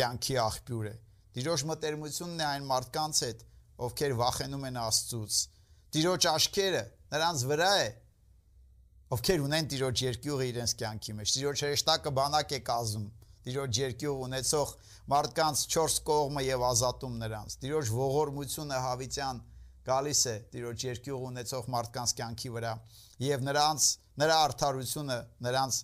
[0.00, 0.94] կյանքի աղբյուր է։
[1.36, 3.42] Տիրոջ մտերմությունն է այն մարդկանց հետ,
[3.86, 5.40] ովքեր վախենում են Աստծուց։
[5.96, 6.82] Տիրոջ աշկերը
[7.14, 7.88] նրանց վրա է,
[9.16, 13.06] ովքեր ունեն Տիրոջ երկյուղը իրենց կյանքի մեջ։ Տիրոջ հրեշտակը բանակ է կազում։
[13.46, 14.74] Տիրոջ երկյուղ ունեցող
[15.10, 19.38] մարդկանց 4 կողմը եւ ազատում նրանց։ Տիրոջ ողորմությունը հավիտյան
[19.88, 22.74] գալիս է Տիրոջ երկյուղ ունեցող մարդկանց կյանքի վրա
[23.26, 23.86] եւ նրանց
[24.22, 25.78] նրա արդարությունը նրանց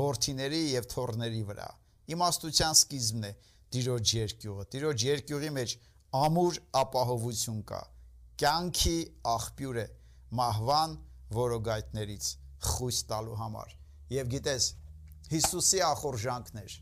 [0.00, 1.68] ворթիների եւ թորների վրա։
[2.12, 3.32] Իմաստության սկիզբն է
[3.78, 5.74] Տիրոջ երկյուղը։ Տիրոջ երկյուղի մեջ
[6.18, 7.80] ամուր ապահովություն կա։
[8.42, 8.98] Կյանքի
[9.32, 9.86] աղբյուր է
[10.40, 10.98] մահվան
[11.38, 12.28] որոգայտներից
[12.68, 13.74] խույս տալու համար։
[14.18, 14.68] Եվ գիտես,
[15.32, 16.78] Հիսուսի ախորժանքներ,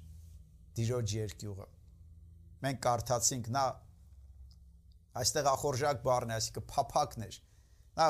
[0.77, 1.66] Տիրոջ երկյուղը
[2.64, 3.64] Մենք կարդացինք նա
[5.21, 7.37] այստեղ ախորժակ բառն է, այսինքն փափակն էր։
[7.97, 8.07] Նա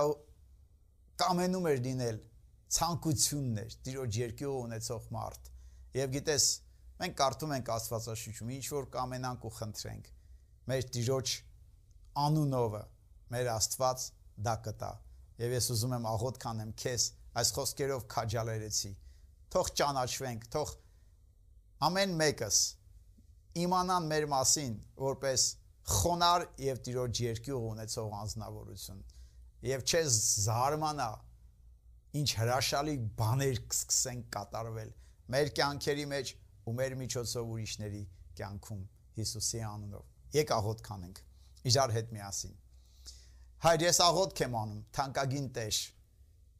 [1.22, 2.20] կամենում էր լինել
[2.76, 5.50] ցանկությունն էր Տիրոջ երկյուղը ունեցող մարդ։
[5.96, 6.46] Եվ գիտես,
[7.00, 10.08] մենք կարդում ենք Աստվածաշունչում, ինչ որ կամենանք ու խնդրենք,
[10.70, 11.34] մեր Տիրոջ
[12.26, 12.82] անունովը,
[13.36, 14.06] մեր Աստված
[14.46, 14.92] դա կտա։
[15.36, 17.06] Եվ ես ուզում եմ աղոտ կանեմ քեզ
[17.36, 18.92] այս խոսքերով քաջալերեցի։
[19.52, 20.72] Թող ճանաչվենք, թող
[21.86, 22.60] ամեն մեկս
[23.62, 25.44] իմանան մեր մասին որպես
[25.96, 29.00] խոնար եւ տիրոջ երկյուղ ունեցող անznավորություն։
[29.66, 31.08] Եվ չես զարմանա
[32.20, 34.92] ինչ հրաշալի բաներ կսկսեն կատարվել
[35.36, 36.32] մեր կյանքերի մեջ
[36.66, 38.02] ու մեր միջոցով ուրիշների
[38.38, 38.84] կյանքում
[39.16, 41.20] Հիսուսի անունով։ Եկ աղոտ կանենք
[41.70, 42.56] իջար հետ միասին։
[43.66, 45.78] Հայր ես աղոտ եմ անում, թանկագին Տեր,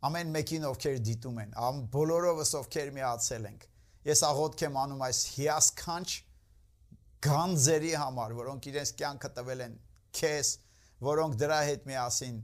[0.06, 3.66] ամեն մեկին ովքեր դիտում են, ամ բոլորովս ովքեր միացել ենք։
[4.06, 6.08] Ես աղոթք եմ անում այս հիասքանչ
[7.24, 9.76] գանձերի համար, որոնք իրենց կյանքը տվել են
[10.16, 10.50] քեզ,
[11.06, 12.36] որոնք դրա հետ միասին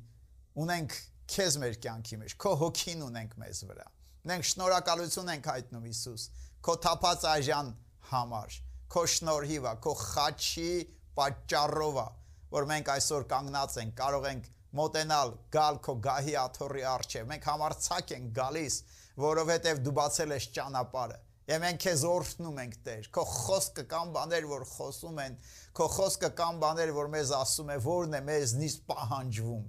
[0.63, 0.97] ունենք
[1.33, 3.87] քեզ մեր կյանքի մեջ, քո հոգին ունենք մեզ վրա։
[4.33, 6.25] Մենք շնորհակալություն ենք հայտնում Հիսուս,
[6.63, 7.71] քո թափած այժան
[8.13, 8.59] համար,
[8.93, 10.73] քո շնորհիվա, քո խաչի
[11.17, 12.07] պատճառովա,
[12.53, 18.13] որ մենք այսօր կանգնած ենք, կարող ենք մոտենալ, գալ քո գահի աթոռի առջև։ Մենք համարցակ
[18.17, 18.77] ենք գալիս,
[19.23, 21.19] որովհետև դու բացել ես ճանապարհը։
[21.51, 25.33] Եվ մենք քեզ օրհնում ենք Տեր։ Քո խոսքը կամ բաներ, որ խոսում են,
[25.75, 29.65] քո խոսքը կամ բաներ, որ մեզ ասում է, ո՞րն է մեզնից պահանջվում,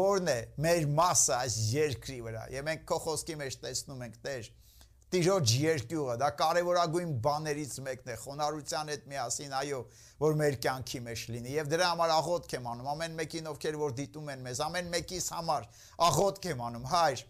[0.00, 4.50] ո՞րն է մեր մասը այս երկրի վրա։ Եվ մենք քո խոսքի մեջ տեսնում ենք Տեր,
[5.10, 9.80] Տիրոջ երկյուղը, դա կարևորագույն բաներից մեկն է, խոնարհության հետ միասին, այո,
[10.22, 13.96] որ մեր կյանքի մեջ լինի։ Եվ դրա համար աղոթք եմ անում ամեն մեկին, ովքեր որ
[13.98, 15.66] դիտում են մեզ, ամեն մեկիս համար
[16.06, 17.24] աղոթք եմ անում, հայր,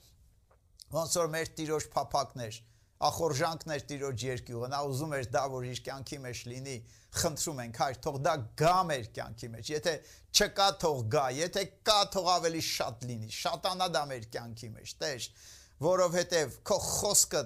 [1.00, 2.61] ոնց որ մեր Տիրոջ փափակներ,
[3.01, 6.75] ախորժանքներ Տիրոջ երկյուղը, նա ուզում էր դա, որ իր կյանքի մեջ լինի,
[7.21, 9.95] խնդրում ենք, հայր, թող դա գա մեր կյանքի մեջ։ Եթե
[10.37, 15.29] չկա, թող գա, եթե կա, թող ավելի շատ լինի, շատանա դա մեր կյանքի մեջ, Տեր,
[15.81, 17.43] որովհետև քո խոսքը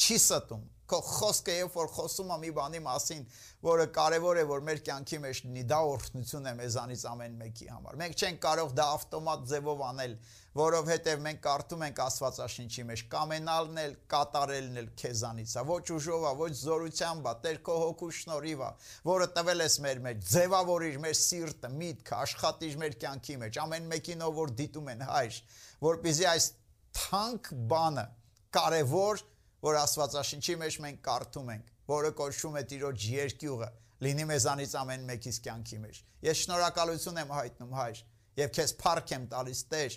[0.00, 3.20] չի ստում։ Քո խոսքը երբ որ խոսում եմ մի բանի մասին,
[3.64, 7.98] որը կարևոր է որ մեր կյանքի մեջ լինի, դա օրհնություն է մեզանից ամեն մեկի համար։
[8.02, 10.16] Մենք չենք կարող դա ավտոմատ ձևով անել,
[10.54, 16.32] որովհետև մենք կարդում ենք Աստվածաշնչի մեջ, կամենալն էլ, կատարելն էլ քեզանից է, ոչ ուժով է,
[16.44, 18.70] ոչ զորությամբ է, Տեր քո հոգու շնորհիվ է,
[19.08, 24.24] որը տվել ես մեր մեջ, ձևավորիր մեր սիրտը, միտքը, աշխատիր մեր կյանքի մեջ, ամեն մեկին
[24.28, 25.40] ով որ դիտում են հայր,
[25.88, 26.48] որպեսզի այս
[26.94, 28.06] թանկ բանը
[28.54, 29.24] կարևոր
[29.64, 33.68] որ Աստվածաշնչի մեջ մենք կարդում ենք, որը կոչվում է Տիրոջ երկյուղը,
[34.04, 38.02] լինի մեզանից ամեն մեկիս կյանքի մեջ։ Ես շնորհակալություն եմ հայտնում, հայր,
[38.40, 39.96] եւ քեզ փառք եմ տալիս, Տեր,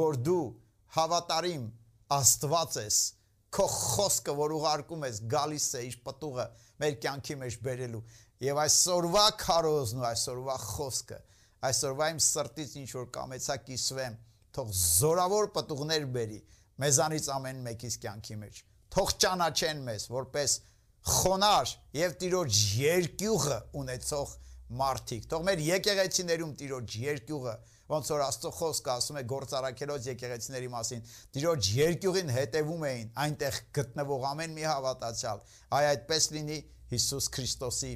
[0.00, 0.44] որ դու
[0.96, 1.66] հավատարիմ
[2.16, 2.98] Աստված ես,
[3.52, 6.48] քո խոսքը, որ ուղարկում ես, գալիս է իր պտուղը
[6.80, 8.02] մեր կյանքի մեջ բերելու։
[8.42, 11.18] Եվ այսօրվա քարոզն ու այսօրվա խոսքը,
[11.68, 14.18] այսօրվա իմ սրտից ինչ որ կամեցա կիսվեմ,
[14.56, 16.42] թող զորավոր պտուղներ բերի
[16.82, 20.54] մեզանից ամեն մեկիս կյանքի մեջ թող ճանաչեն մեզ որպես
[21.02, 24.34] խոնար եւ տիրոջ երկյուղը ունեցող
[24.82, 27.54] մարդիկ։ Թող մեր եկեղեցիներում տիրոջ երկյուղը,
[27.92, 31.02] ոնց որ Աստծո խոսքը ասում է գործարակելոց եկեղեցիների մասին,
[31.36, 35.44] տիրոջ երկյուղին հետևում էին այնտեղ գտնվող ամեն մի հավատացյալ։
[35.76, 36.58] Այ այդպես լինի
[36.92, 37.92] Հիսուս Քրիստոսի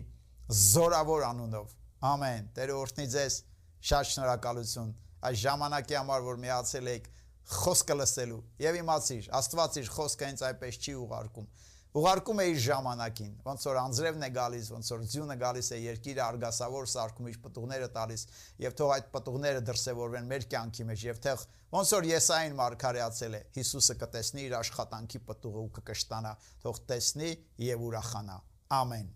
[0.67, 1.75] զորավոր անունով։
[2.13, 3.41] Ամեն։ Տերը օրհնի ձեզ։
[3.87, 4.95] Շատ շնորհակալություն
[5.27, 7.09] այս ժամանակի համար, որ միացել եք
[7.47, 11.49] խոսքը լսելու եւ իմացիր աստված իր խոսքը հենց այնպես չի ուղարկում
[11.97, 16.23] ուղարկում է իր ժամանակին, ոնց որ անձրևն է գալիս, ոնց որ ձյունը գալիս է երկիրը
[16.27, 18.25] արգասավոր սարկում իր պտուղները տալիս,
[18.67, 23.43] եւ թող այդ պտուղները դրսևորվեն մեր կյանքի մեջ եւ թող ոնց որ Եսային մարգարեացել է,
[23.57, 27.33] Հիսուսը կտեսնի իր աշխատանքի պտուղը ու կկշտանա, թող տեսնի
[27.65, 28.41] եւ ուրախանա։
[28.77, 29.09] Ամեն։